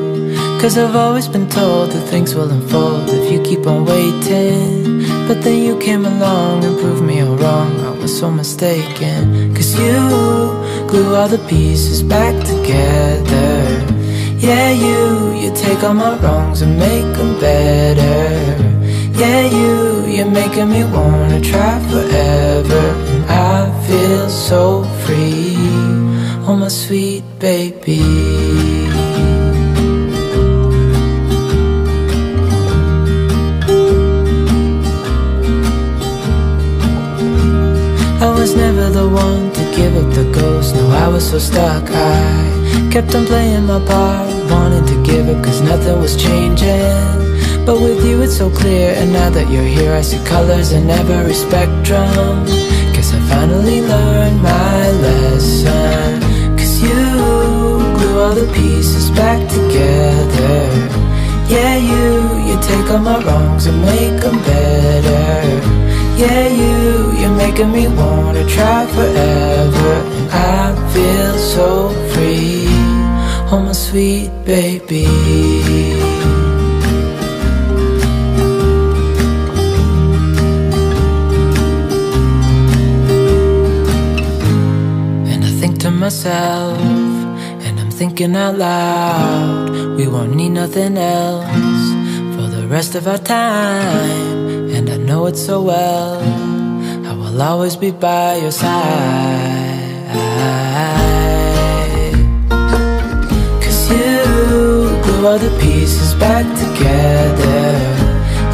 cause 0.59 0.77
I've 0.77 0.95
always 0.95 1.27
been 1.27 1.47
told 1.47 1.91
that 1.91 2.05
things 2.09 2.35
will 2.35 2.51
unfold 2.51 3.09
if 3.09 3.31
you 3.31 3.41
keep 3.41 3.65
on 3.65 3.85
waiting. 3.85 4.99
But 5.27 5.41
then 5.41 5.63
you 5.63 5.79
came 5.79 6.05
along 6.05 6.65
and 6.65 6.77
proved 6.77 7.03
me 7.03 7.21
all 7.21 7.37
wrong. 7.37 7.79
I 7.79 7.91
was 7.91 8.19
so 8.19 8.29
mistaken. 8.29 9.55
Cause 9.55 9.71
you 9.79 9.95
glue 10.89 11.15
all 11.15 11.29
the 11.29 11.43
pieces 11.47 12.03
back 12.03 12.35
together. 12.45 13.53
Yeah, 14.37 14.71
you, 14.71 15.39
you 15.41 15.53
take 15.55 15.81
all 15.83 15.93
my 15.93 16.17
wrongs 16.17 16.61
and 16.61 16.77
make 16.77 17.09
them 17.17 17.39
better. 17.39 18.69
Yeah, 19.17 19.41
you, 19.57 20.05
you're 20.13 20.31
making 20.31 20.69
me 20.69 20.83
wanna 20.83 21.39
try 21.41 21.79
forever. 21.89 22.85
And 23.13 23.23
I 23.25 23.87
feel 23.87 24.29
so 24.29 24.83
free, 25.05 25.55
oh 26.47 26.57
my 26.59 26.67
sweet 26.67 27.23
baby. 27.39 28.28
One 39.11 39.51
to 39.53 39.63
give 39.75 39.95
up 39.97 40.13
the 40.13 40.29
ghost. 40.31 40.75
No, 40.75 40.89
I 40.89 41.07
was 41.07 41.29
so 41.29 41.39
stuck. 41.39 41.83
I 41.89 42.89
kept 42.91 43.13
on 43.15 43.25
playing 43.25 43.65
my 43.65 43.79
part, 43.85 44.27
wanting 44.51 44.85
to 44.85 45.03
give 45.03 45.27
up 45.29 45.43
cause 45.43 45.61
nothing 45.61 45.99
was 45.99 46.15
changing. 46.15 47.65
But 47.65 47.81
with 47.81 48.05
you 48.05 48.21
it's 48.21 48.37
so 48.37 48.49
clear, 48.49 48.93
and 48.95 49.11
now 49.13 49.29
that 49.29 49.49
you're 49.49 49.71
here, 49.77 49.93
I 49.93 50.01
see 50.01 50.23
colors 50.25 50.71
in 50.71 50.89
every 50.89 51.33
spectrum. 51.33 52.45
Guess 52.93 53.13
I 53.13 53.19
finally 53.29 53.81
learned 53.81 54.41
my 54.41 54.91
lesson. 55.05 56.21
Cause 56.57 56.81
you 56.81 56.99
glue 57.97 58.19
all 58.21 58.33
the 58.33 58.49
pieces 58.53 59.11
back 59.11 59.39
together. 59.49 60.59
Yeah, 61.47 61.77
you, 61.77 62.05
you 62.47 62.55
take 62.61 62.91
all 62.91 62.99
my 62.99 63.23
wrongs 63.23 63.65
and 63.65 63.81
make 63.81 64.21
them 64.21 64.37
better. 64.43 65.68
Yeah, 66.19 66.47
you, 66.49 67.17
you're 67.17 67.37
making 67.37 67.71
me 67.71 67.87
wanna 67.87 68.45
try 68.45 68.85
forever. 68.87 69.93
I 70.29 70.75
feel 70.93 71.37
so 71.37 71.89
free. 72.11 72.65
Oh, 73.49 73.61
my 73.65 73.71
sweet 73.71 74.29
baby. 74.43 75.05
And 85.31 85.45
I 85.45 85.51
think 85.61 85.79
to 85.83 85.89
myself, 85.89 86.77
and 87.65 87.79
I'm 87.79 87.91
thinking 87.91 88.35
out 88.35 88.57
loud, 88.57 89.95
we 89.95 90.05
won't 90.09 90.35
need 90.35 90.49
nothing 90.49 90.97
else 90.97 91.81
for 92.35 92.45
the 92.55 92.67
rest 92.67 92.95
of 92.95 93.07
our 93.07 93.17
time. 93.17 94.38
Know 95.19 95.25
it 95.25 95.35
so 95.35 95.61
well, 95.61 96.17
I 97.05 97.13
will 97.13 97.41
always 97.41 97.75
be 97.75 97.91
by 97.91 98.37
your 98.37 98.51
side. 98.51 100.07
Cause 103.61 103.81
you 103.91 104.23
glue 105.03 105.27
all 105.27 105.37
the 105.37 105.51
pieces 105.59 106.13
back 106.13 106.45
together. 106.63 107.67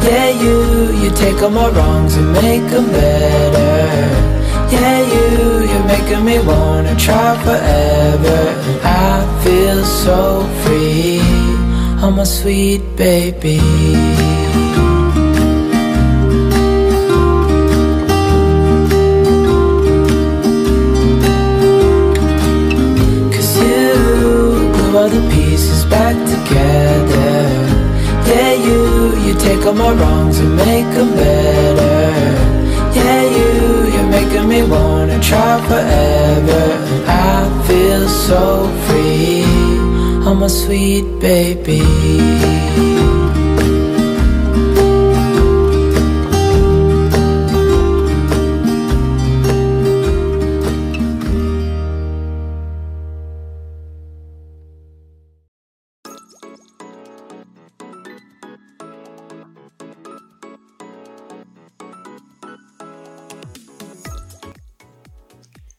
Yeah, 0.06 0.30
you, 0.42 0.56
you 1.00 1.10
take 1.14 1.40
all 1.40 1.50
my 1.50 1.68
wrongs 1.68 2.16
and 2.16 2.32
make 2.32 2.68
them 2.72 2.90
better. 2.90 3.86
Yeah, 4.74 4.98
you, 5.14 5.68
you're 5.70 5.86
making 5.94 6.24
me 6.24 6.40
wanna 6.40 6.96
try 6.96 7.28
forever. 7.44 8.40
And 8.70 8.80
I 8.82 9.44
feel 9.44 9.84
so 9.84 10.42
free. 10.64 11.20
Oh, 12.02 12.10
my 12.10 12.24
sweet 12.24 12.82
baby. 12.96 13.60
The 25.08 25.20
pieces 25.30 25.84
back 25.84 26.16
together. 26.34 27.38
Yeah, 28.30 28.52
you, 28.66 29.16
you 29.24 29.34
take 29.38 29.64
all 29.66 29.74
my 29.74 29.92
wrongs 29.92 30.38
and 30.38 30.56
make 30.56 30.88
them 30.96 31.10
better. 31.14 32.12
Yeah, 32.98 33.22
you, 33.38 33.92
you're 33.92 34.10
making 34.10 34.48
me 34.48 34.62
wanna 34.62 35.20
try 35.20 35.60
forever. 35.68 36.64
And 36.92 37.04
I 37.06 37.66
feel 37.66 38.08
so 38.08 38.68
free. 38.86 39.44
Oh, 40.26 40.34
my 40.34 40.48
sweet 40.48 41.06
baby. 41.20 41.82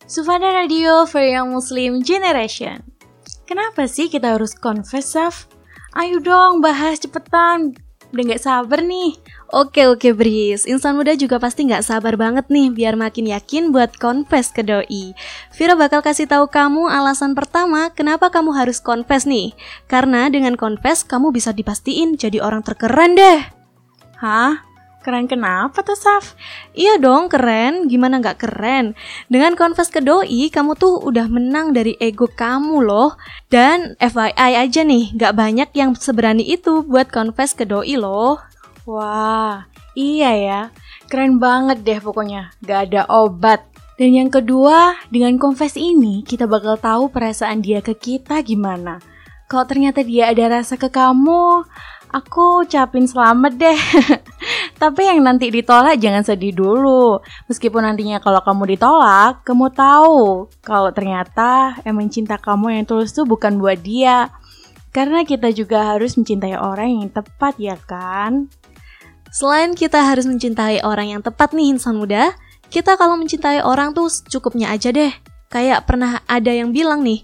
Sufada 0.08 0.56
Radio 0.56 1.04
for 1.04 1.20
Young 1.20 1.52
Muslim 1.52 2.00
Generation. 2.00 2.80
Kenapa 3.44 3.92
sih 3.92 4.08
kita 4.08 4.40
harus 4.40 4.56
confess, 4.56 5.12
Saf? 5.12 5.52
Ayo 6.00 6.24
dong, 6.24 6.64
bahas 6.64 7.04
cepetan. 7.04 7.76
Udah 8.16 8.24
gak 8.32 8.40
sabar 8.40 8.80
nih. 8.88 9.20
Oke 9.52 9.84
oke 9.84 10.16
Bris, 10.16 10.64
insan 10.64 10.96
muda 10.96 11.16
juga 11.16 11.40
pasti 11.40 11.68
nggak 11.68 11.84
sabar 11.84 12.20
banget 12.20 12.52
nih 12.52 12.68
biar 12.68 13.00
makin 13.00 13.32
yakin 13.32 13.72
buat 13.72 13.96
confess 13.96 14.52
ke 14.52 14.60
doi. 14.60 15.16
Vira 15.56 15.76
bakal 15.76 16.04
kasih 16.04 16.28
tahu 16.28 16.52
kamu 16.52 16.88
alasan 16.88 17.32
pertama 17.32 17.92
kenapa 17.92 18.28
kamu 18.32 18.56
harus 18.56 18.84
confess 18.84 19.24
nih. 19.24 19.56
Karena 19.92 20.32
dengan 20.32 20.56
confess 20.60 21.04
kamu 21.04 21.36
bisa 21.36 21.52
dipastiin 21.52 22.20
jadi 22.20 22.44
orang 22.44 22.64
terkeren 22.64 23.16
deh. 23.16 23.40
Hah? 24.20 24.67
Keren 25.08 25.24
kenapa 25.24 25.88
tuh, 25.88 25.96
Saf? 25.96 26.36
Iya 26.76 27.00
dong, 27.00 27.32
keren. 27.32 27.88
Gimana 27.88 28.20
nggak 28.20 28.44
keren? 28.44 28.92
Dengan 29.32 29.56
confess 29.56 29.88
ke 29.88 30.04
doi, 30.04 30.52
kamu 30.52 30.76
tuh 30.76 31.00
udah 31.00 31.32
menang 31.32 31.72
dari 31.72 31.96
ego 32.04 32.28
kamu 32.28 32.84
loh. 32.84 33.16
Dan 33.48 33.96
FYI 34.04 34.68
aja 34.68 34.84
nih, 34.84 35.16
nggak 35.16 35.32
banyak 35.32 35.70
yang 35.80 35.96
seberani 35.96 36.44
itu 36.44 36.84
buat 36.84 37.08
confess 37.08 37.56
ke 37.56 37.64
doi 37.64 37.96
loh. 37.96 38.36
Wah, 38.84 39.72
iya 39.96 40.36
ya. 40.36 40.62
Keren 41.08 41.40
banget 41.40 41.88
deh 41.88 42.04
pokoknya. 42.04 42.52
Gak 42.68 42.92
ada 42.92 43.08
obat. 43.08 43.64
Dan 43.96 44.12
yang 44.12 44.28
kedua, 44.28 45.00
dengan 45.08 45.40
confess 45.40 45.80
ini 45.80 46.20
kita 46.28 46.52
bakal 46.52 46.76
tahu 46.76 47.08
perasaan 47.08 47.64
dia 47.64 47.80
ke 47.80 47.96
kita 47.96 48.44
gimana. 48.44 49.00
Kalau 49.48 49.64
ternyata 49.64 50.04
dia 50.04 50.28
ada 50.28 50.60
rasa 50.60 50.76
ke 50.76 50.92
kamu, 50.92 51.64
aku 52.18 52.66
ucapin 52.66 53.06
selamat 53.06 53.54
deh. 53.54 53.80
Tapi 54.82 55.02
yang 55.06 55.22
nanti 55.22 55.54
ditolak 55.54 56.02
jangan 56.02 56.26
sedih 56.26 56.54
dulu. 56.54 57.22
Meskipun 57.50 57.86
nantinya 57.86 58.18
kalau 58.18 58.42
kamu 58.42 58.78
ditolak, 58.78 59.46
kamu 59.46 59.70
tahu 59.74 60.50
kalau 60.66 60.90
ternyata 60.90 61.78
emang 61.86 62.10
cinta 62.10 62.42
kamu 62.42 62.82
yang 62.82 62.86
tulus 62.90 63.14
tuh 63.14 63.30
bukan 63.30 63.62
buat 63.62 63.78
dia. 63.82 64.34
Karena 64.90 65.22
kita 65.22 65.54
juga 65.54 65.94
harus 65.94 66.18
mencintai 66.18 66.58
orang 66.58 67.06
yang 67.06 67.10
tepat 67.14 67.54
ya 67.62 67.78
kan? 67.78 68.50
Selain 69.30 69.78
kita 69.78 70.02
harus 70.02 70.26
mencintai 70.26 70.82
orang 70.82 71.14
yang 71.14 71.22
tepat 71.22 71.54
nih 71.54 71.78
insan 71.78 72.02
muda, 72.02 72.34
kita 72.74 72.98
kalau 72.98 73.14
mencintai 73.20 73.62
orang 73.62 73.94
tuh 73.94 74.10
cukupnya 74.10 74.74
aja 74.74 74.90
deh. 74.90 75.14
Kayak 75.54 75.86
pernah 75.86 76.26
ada 76.26 76.50
yang 76.50 76.74
bilang 76.74 77.06
nih, 77.06 77.24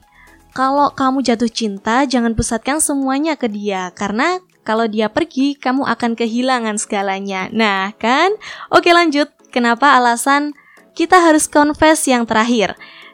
kalau 0.53 0.93
kamu 0.93 1.25
jatuh 1.25 1.49
cinta 1.49 2.06
jangan 2.06 2.38
pusatkan 2.38 2.77
semuanya 2.77 3.34
ke 3.34 3.49
dia 3.49 3.89
karena 3.97 4.38
kalau 4.63 4.88
dia 4.88 5.12
pergi 5.12 5.60
kamu 5.60 5.84
akan 5.84 6.15
kehilangan 6.15 6.80
segalanya. 6.80 7.52
Nah, 7.52 7.91
kan? 7.99 8.36
Oke, 8.71 8.91
lanjut. 8.95 9.30
Kenapa 9.54 9.93
alasan 9.93 10.58
kita 10.97 11.21
harus 11.21 11.45
confess 11.45 12.10
yang 12.10 12.26
terakhir? 12.26 12.73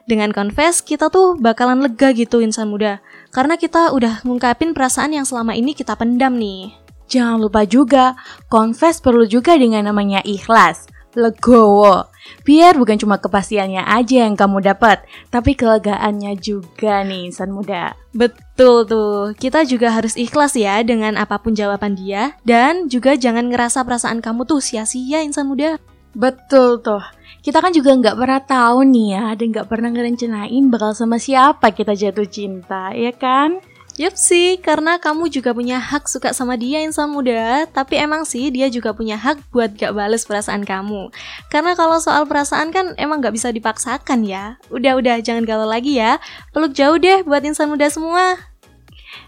Dengan 0.10 0.34
confess 0.34 0.82
kita 0.82 1.14
tuh 1.14 1.38
bakalan 1.38 1.86
lega 1.86 2.10
gitu 2.16 2.42
insan 2.42 2.72
muda. 2.72 3.04
Karena 3.30 3.60
kita 3.62 3.94
udah 3.94 4.26
ngungkapin 4.26 4.74
perasaan 4.74 5.14
yang 5.14 5.28
selama 5.28 5.54
ini 5.54 5.78
kita 5.78 5.94
pendam 5.94 6.34
nih. 6.40 6.74
Jangan 7.10 7.42
lupa 7.42 7.66
juga, 7.66 8.18
confess 8.50 9.02
perlu 9.02 9.26
juga 9.26 9.58
dengan 9.58 9.90
namanya 9.90 10.22
ikhlas, 10.22 10.90
legowo. 11.18 12.10
Biar 12.48 12.76
bukan 12.80 12.96
cuma 12.96 13.20
kepastiannya 13.20 13.84
aja 13.84 14.26
yang 14.28 14.40
kamu 14.40 14.64
dapat, 14.64 15.04
tapi 15.30 15.54
kelegaannya 15.54 16.40
juga 16.40 17.04
nih 17.04 17.30
insan 17.30 17.52
muda. 17.52 17.96
Betul 18.10 18.90
tuh, 18.90 19.38
kita 19.38 19.62
juga 19.70 19.94
harus 19.94 20.18
ikhlas 20.18 20.58
ya 20.58 20.82
dengan 20.82 21.14
apa 21.14 21.38
pun 21.38 21.54
jawaban 21.54 21.94
dia 21.94 22.34
Dan 22.42 22.90
juga 22.90 23.14
jangan 23.14 23.54
ngerasa 23.54 23.86
perasaan 23.86 24.18
kamu 24.18 24.50
tuh 24.50 24.58
sia-sia 24.58 25.22
insan 25.22 25.46
muda 25.46 25.78
Betul 26.18 26.82
tuh, 26.82 27.06
kita 27.46 27.62
kan 27.62 27.70
juga 27.70 27.94
nggak 27.94 28.18
pernah 28.18 28.42
tahu 28.42 28.82
nih 28.90 29.08
ya 29.14 29.26
Dan 29.38 29.54
nggak 29.54 29.70
pernah 29.70 29.94
ngerencanain 29.94 30.64
bakal 30.74 30.98
sama 30.98 31.22
siapa 31.22 31.70
kita 31.70 31.94
jatuh 31.94 32.26
cinta, 32.26 32.90
ya 32.98 33.14
kan? 33.14 33.62
Yup 34.00 34.16
sih, 34.16 34.56
karena 34.64 34.96
kamu 34.96 35.28
juga 35.28 35.52
punya 35.52 35.76
hak 35.76 36.08
suka 36.08 36.32
sama 36.32 36.56
dia 36.56 36.80
insan 36.80 37.12
muda. 37.12 37.68
Tapi 37.68 38.00
emang 38.00 38.24
sih 38.24 38.48
dia 38.48 38.72
juga 38.72 38.96
punya 38.96 39.20
hak 39.20 39.52
buat 39.52 39.76
gak 39.76 39.92
bales 39.92 40.24
perasaan 40.24 40.64
kamu. 40.64 41.12
Karena 41.52 41.76
kalau 41.76 42.00
soal 42.00 42.24
perasaan 42.24 42.72
kan 42.72 42.96
emang 42.96 43.20
gak 43.20 43.36
bisa 43.36 43.52
dipaksakan 43.52 44.24
ya. 44.24 44.56
Udah-udah 44.72 45.20
jangan 45.20 45.44
galau 45.44 45.68
lagi 45.68 46.00
ya. 46.00 46.16
Peluk 46.56 46.72
jauh 46.72 46.96
deh 46.96 47.28
buat 47.28 47.44
insan 47.44 47.76
muda 47.76 47.92
semua. 47.92 48.40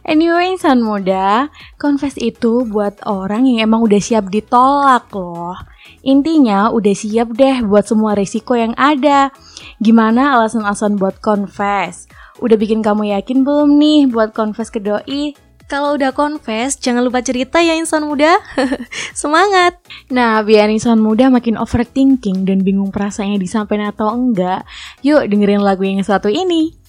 Anyway 0.08 0.56
insan 0.56 0.80
muda, 0.80 1.52
confess 1.76 2.16
itu 2.16 2.64
buat 2.64 2.96
orang 3.04 3.52
yang 3.52 3.68
emang 3.68 3.84
udah 3.84 4.00
siap 4.00 4.32
ditolak 4.32 5.12
loh. 5.12 5.60
Intinya 6.00 6.72
udah 6.72 6.96
siap 6.96 7.36
deh 7.36 7.60
buat 7.68 7.92
semua 7.92 8.16
risiko 8.16 8.56
yang 8.56 8.72
ada. 8.80 9.36
Gimana 9.84 10.40
alasan-alasan 10.40 10.96
buat 10.96 11.20
confess? 11.20 12.08
Udah 12.42 12.58
bikin 12.58 12.82
kamu 12.82 13.14
yakin 13.14 13.46
belum 13.46 13.78
nih 13.78 14.10
buat 14.10 14.34
confess 14.34 14.74
ke 14.74 14.82
doi? 14.82 15.38
Kalau 15.70 15.96
udah 15.96 16.12
confess, 16.12 16.76
jangan 16.76 17.06
lupa 17.06 17.24
cerita 17.24 17.64
ya 17.64 17.78
insan 17.80 18.04
muda. 18.04 18.44
Semangat. 19.16 19.80
Nah, 20.12 20.44
biar 20.44 20.68
insan 20.68 21.00
muda 21.00 21.32
makin 21.32 21.56
overthinking 21.56 22.44
dan 22.44 22.60
bingung 22.60 22.92
perasaannya 22.92 23.40
disampaikan 23.40 23.88
atau 23.88 24.12
enggak, 24.12 24.68
yuk 25.00 25.24
dengerin 25.32 25.64
lagu 25.64 25.88
yang 25.88 26.04
satu 26.04 26.28
ini. 26.28 26.81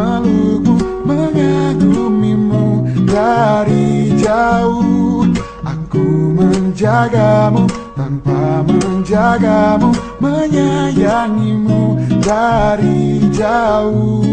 Memelukmu 0.00 0.76
Mengagumimu 1.00 2.86
dari 3.04 4.14
jauh. 4.16 5.26
Aku 5.64 6.06
menjagamu 6.36 7.66
tanpa 7.96 8.64
menjagamu 8.64 9.90
Menyayangimu 10.20 11.98
dari 12.22 13.26
jauh. 13.34 14.24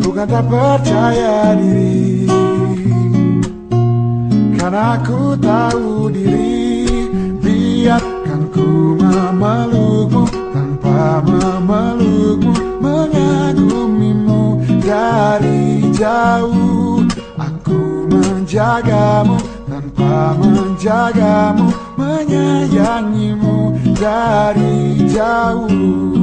Bukan 0.00 0.26
tak 0.28 0.44
percaya 0.46 1.56
diri 1.56 2.28
Karena 4.56 5.00
aku 5.00 5.34
tahu 5.40 6.12
diri. 6.12 6.60
Biarkan 7.42 8.46
ku 8.54 8.94
memelukmu 9.00 10.22
tanpa 10.54 11.18
memelukmu 11.24 12.52
Mengagumimu 12.78 13.91
dari 14.82 15.86
jauh. 15.94 17.06
Aku 17.38 18.10
menjagamu 18.10 19.38
tanpa 19.70 20.34
menjagamu 20.36 21.70
Menyayangimu 21.94 23.78
dari 23.94 25.06
jauh. 25.06 26.18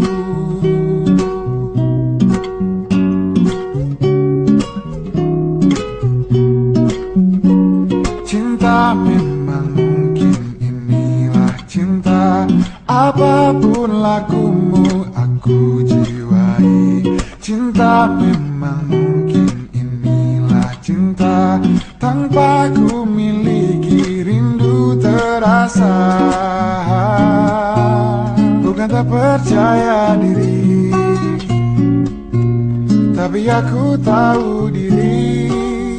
Cinta 8.27 8.93
memang 8.93 9.71
mungkin 9.73 10.35
inilah 10.59 11.55
cinta. 11.69 12.45
Apa 12.89 13.55
pun 13.55 14.03
lakumu 14.03 15.07
aku 15.15 15.85
jiwai. 15.85 17.05
Cinta 17.39 18.09
memang 18.19 18.48
terasa 25.79 25.95
Bukan 28.59 28.87
tak 28.87 29.05
percaya 29.07 30.15
diri. 30.19 30.91
Tapi 33.15 33.41
aku 33.47 33.99
tahu 33.99 34.71
diri. 34.71 35.51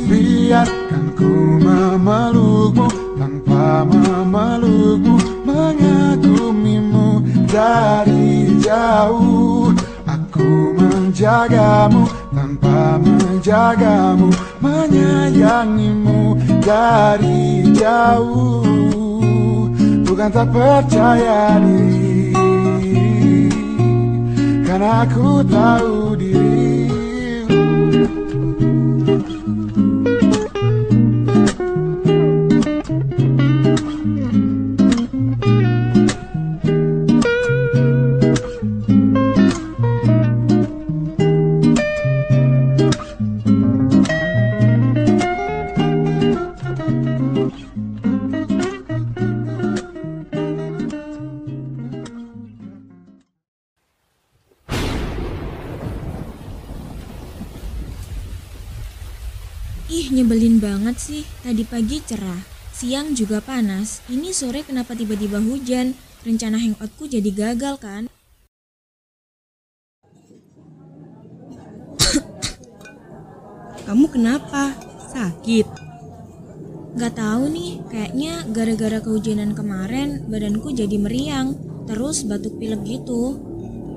Biarkan 0.08 1.04
ku 1.14 1.60
memelukmu 1.60 2.88
tanpa 3.20 3.84
memelukmu 3.84 5.16
Mengagumimu 5.44 7.20
dari 7.48 8.56
jauh. 8.64 9.72
Aku 10.08 10.74
menjagamu 10.74 12.08
tanpa 12.34 12.98
menjagamu 12.98 14.32
Menyayangimu 14.58 16.34
dari 16.64 17.62
jauh 17.76 19.09
Bukan 20.10 20.26
tak 20.34 20.50
percaya 20.50 21.62
diri. 21.62 22.34
Karena 24.66 25.06
aku 25.06 25.38
tahu 25.46 26.18
diri 26.18 26.69
Ih, 59.90 60.06
nyebelin 60.14 60.62
banget 60.62 61.02
sih. 61.02 61.26
Tadi 61.42 61.66
pagi 61.66 61.98
cerah, 61.98 62.38
siang 62.70 63.10
juga 63.10 63.42
panas. 63.42 64.06
Ini 64.06 64.30
sore 64.30 64.62
kenapa 64.62 64.94
tiba-tiba 64.94 65.42
hujan? 65.42 65.98
Rencana 66.22 66.62
hangoutku 66.62 67.10
jadi 67.10 67.26
gagal 67.34 67.74
kan? 67.82 68.06
Kamu 73.90 74.06
kenapa? 74.14 74.78
Sakit? 75.10 75.66
Gak 76.94 77.18
tahu 77.18 77.50
nih, 77.50 77.82
kayaknya 77.90 78.46
gara-gara 78.54 79.02
kehujanan 79.02 79.58
kemarin 79.58 80.22
badanku 80.30 80.70
jadi 80.70 81.02
meriang, 81.02 81.58
terus 81.90 82.22
batuk 82.22 82.62
pilek 82.62 82.86
gitu. 82.86 83.42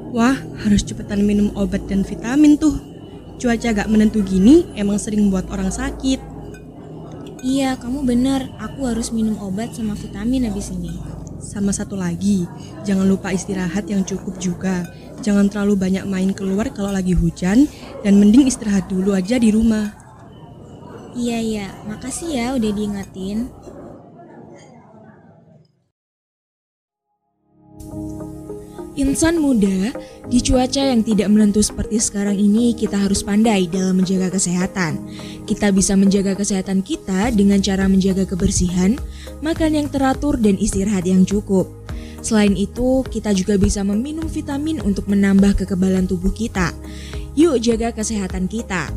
Wah, 0.09 0.41
harus 0.65 0.81
cepetan 0.81 1.21
minum 1.21 1.53
obat 1.53 1.85
dan 1.85 2.01
vitamin 2.01 2.57
tuh. 2.57 2.92
Cuaca 3.41 3.69
gak 3.75 3.89
menentu 3.89 4.21
gini 4.21 4.67
emang 4.77 5.01
sering 5.01 5.27
buat 5.33 5.49
orang 5.49 5.73
sakit. 5.73 6.33
Iya, 7.43 7.75
kamu 7.75 8.07
bener. 8.07 8.55
Aku 8.55 8.87
harus 8.87 9.11
minum 9.11 9.35
obat 9.43 9.75
sama 9.75 9.99
vitamin 9.99 10.47
habis 10.47 10.71
ini. 10.71 10.95
Sama 11.43 11.75
satu 11.75 11.99
lagi, 11.99 12.47
jangan 12.87 13.03
lupa 13.03 13.35
istirahat 13.35 13.83
yang 13.91 14.07
cukup 14.07 14.39
juga. 14.39 14.87
Jangan 15.19 15.51
terlalu 15.51 15.75
banyak 15.75 16.07
main 16.07 16.31
keluar 16.31 16.71
kalau 16.71 16.95
lagi 16.95 17.11
hujan 17.11 17.67
dan 17.99 18.15
mending 18.15 18.47
istirahat 18.47 18.87
dulu 18.87 19.11
aja 19.11 19.35
di 19.35 19.51
rumah. 19.51 19.91
Iya, 21.13 21.37
iya. 21.43 21.67
Makasih 21.83 22.29
ya 22.31 22.45
udah 22.55 22.71
diingetin. 22.71 23.51
Insan 28.93 29.41
muda, 29.41 29.89
di 30.29 30.37
cuaca 30.37 30.77
yang 30.77 31.01
tidak 31.01 31.25
menentu 31.33 31.65
seperti 31.65 31.97
sekarang 31.97 32.37
ini, 32.37 32.77
kita 32.77 32.93
harus 32.93 33.25
pandai 33.25 33.65
dalam 33.65 33.97
menjaga 33.97 34.29
kesehatan. 34.29 35.01
Kita 35.49 35.73
bisa 35.73 35.97
menjaga 35.97 36.37
kesehatan 36.37 36.85
kita 36.85 37.33
dengan 37.33 37.57
cara 37.57 37.89
menjaga 37.89 38.29
kebersihan, 38.29 39.01
makan 39.41 39.81
yang 39.81 39.87
teratur, 39.89 40.37
dan 40.37 40.61
istirahat 40.61 41.09
yang 41.09 41.25
cukup. 41.25 41.65
Selain 42.21 42.53
itu, 42.53 43.01
kita 43.09 43.33
juga 43.33 43.57
bisa 43.57 43.81
meminum 43.81 44.29
vitamin 44.29 44.77
untuk 44.85 45.09
menambah 45.09 45.65
kekebalan 45.65 46.05
tubuh 46.05 46.29
kita. 46.29 46.69
Yuk 47.33 47.65
jaga 47.65 47.97
kesehatan 47.97 48.45
kita. 48.45 48.93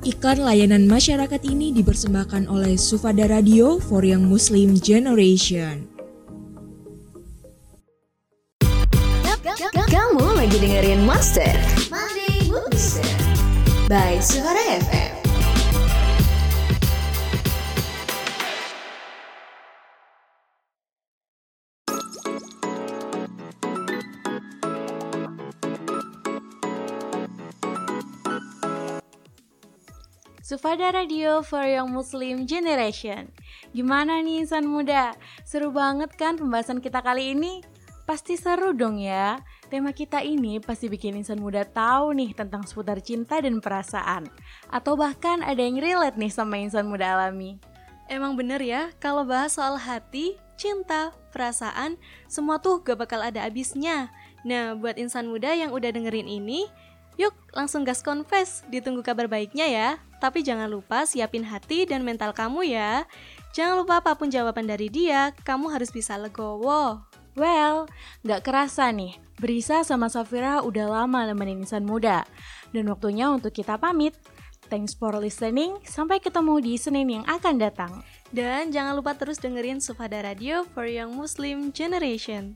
Iklan 0.00 0.40
layanan 0.40 0.88
masyarakat 0.88 1.44
ini 1.44 1.76
dipersembahkan 1.76 2.48
oleh 2.48 2.80
Sufada 2.80 3.28
Radio 3.28 3.76
for 3.84 4.00
Young 4.00 4.32
Muslim 4.32 4.80
Generation. 4.80 5.89
Lagi 10.50 10.66
dengerin 10.66 11.06
Monster 11.06 11.54
Monday 11.94 12.50
Booster 12.50 13.06
by 13.86 14.18
Suara 14.18 14.58
FM. 14.82 15.14
Sufada 30.42 30.90
Radio 30.90 31.46
for 31.46 31.62
Young 31.62 31.94
Muslim 31.94 32.42
Generation. 32.50 33.30
Gimana 33.70 34.18
nih 34.18 34.42
insan 34.42 34.66
muda? 34.66 35.14
Seru 35.46 35.70
banget 35.70 36.10
kan 36.18 36.34
pembahasan 36.34 36.82
kita 36.82 37.06
kali 37.06 37.38
ini? 37.38 37.62
Pasti 38.10 38.34
seru 38.34 38.74
dong 38.74 38.98
ya. 38.98 39.38
Tema 39.70 39.94
kita 39.94 40.18
ini 40.18 40.58
pasti 40.58 40.90
bikin 40.90 41.22
insan 41.22 41.38
muda 41.38 41.62
tahu 41.62 42.10
nih 42.10 42.34
tentang 42.34 42.66
seputar 42.66 42.98
cinta 42.98 43.38
dan 43.38 43.62
perasaan. 43.62 44.26
Atau 44.66 44.98
bahkan 44.98 45.46
ada 45.46 45.62
yang 45.62 45.78
relate 45.78 46.18
nih 46.18 46.26
sama 46.26 46.58
insan 46.58 46.90
muda 46.90 47.14
alami. 47.14 47.62
Emang 48.10 48.34
bener 48.34 48.58
ya, 48.66 48.90
kalau 48.98 49.22
bahas 49.22 49.54
soal 49.54 49.78
hati, 49.78 50.34
cinta, 50.58 51.14
perasaan, 51.30 51.94
semua 52.26 52.58
tuh 52.58 52.82
gak 52.82 52.98
bakal 52.98 53.22
ada 53.22 53.46
habisnya. 53.46 54.10
Nah, 54.42 54.74
buat 54.74 54.98
insan 54.98 55.30
muda 55.30 55.54
yang 55.54 55.70
udah 55.70 55.94
dengerin 55.94 56.26
ini, 56.26 56.66
yuk 57.14 57.30
langsung 57.54 57.86
gas 57.86 58.02
confess, 58.02 58.66
ditunggu 58.74 59.06
kabar 59.06 59.30
baiknya 59.30 59.70
ya. 59.70 59.88
Tapi 60.18 60.42
jangan 60.42 60.66
lupa 60.66 61.06
siapin 61.06 61.46
hati 61.46 61.86
dan 61.86 62.02
mental 62.02 62.34
kamu 62.34 62.74
ya. 62.74 63.06
Jangan 63.54 63.86
lupa 63.86 64.02
apa 64.02 64.18
pun 64.18 64.34
jawaban 64.34 64.66
dari 64.66 64.90
dia, 64.90 65.30
kamu 65.46 65.70
harus 65.70 65.94
bisa 65.94 66.18
legowo. 66.18 67.09
Well, 67.38 67.86
gak 68.26 68.42
kerasa 68.42 68.90
nih, 68.90 69.18
Berisa 69.40 69.80
sama 69.88 70.12
Safira 70.12 70.60
udah 70.60 70.84
lama 70.84 71.24
nemenin 71.24 71.64
insan 71.64 71.88
muda. 71.88 72.28
Dan 72.76 72.92
waktunya 72.92 73.32
untuk 73.32 73.56
kita 73.56 73.80
pamit. 73.80 74.12
Thanks 74.68 74.92
for 74.94 75.16
listening, 75.16 75.80
sampai 75.82 76.20
ketemu 76.20 76.60
di 76.62 76.78
Senin 76.78 77.08
yang 77.08 77.24
akan 77.26 77.58
datang. 77.58 78.04
Dan 78.30 78.70
jangan 78.70 78.94
lupa 78.94 79.18
terus 79.18 79.40
dengerin 79.40 79.82
Sufada 79.82 80.22
Radio 80.22 80.62
for 80.76 80.86
Young 80.86 81.16
Muslim 81.16 81.72
Generation. 81.74 82.54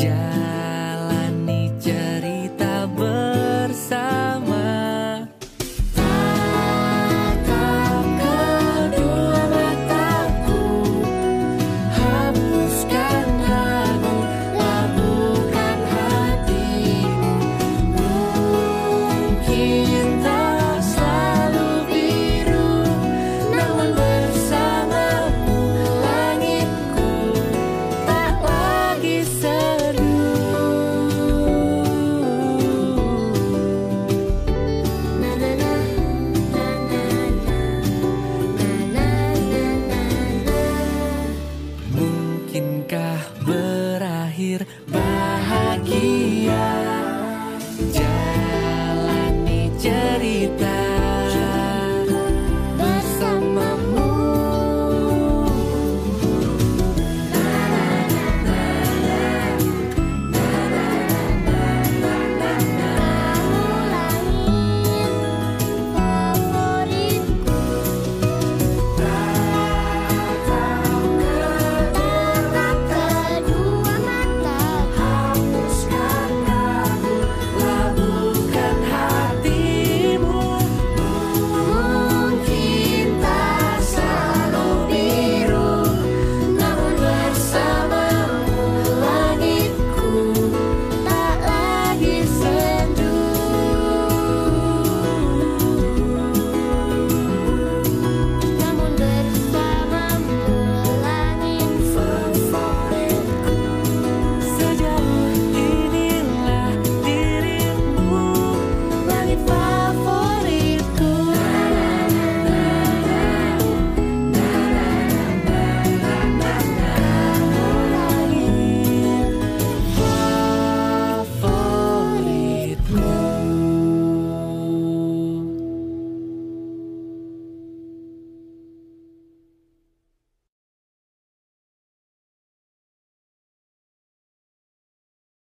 家。 0.00 0.29